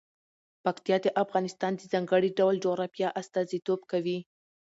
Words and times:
پکتیا 0.63 0.97
د 1.01 1.07
افغانستان 1.23 1.71
د 1.75 1.81
ځانګړي 1.91 2.29
ډول 2.39 2.55
جغرافیه 2.65 3.07
استازیتوب 3.21 3.79
کوي. 3.91 4.17